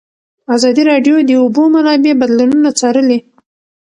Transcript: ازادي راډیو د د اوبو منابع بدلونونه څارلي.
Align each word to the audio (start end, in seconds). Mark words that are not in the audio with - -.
ازادي 0.55 0.83
راډیو 0.91 1.15
د 1.21 1.25
د 1.29 1.31
اوبو 1.43 1.63
منابع 1.73 2.13
بدلونونه 2.21 2.69
څارلي. 2.79 3.19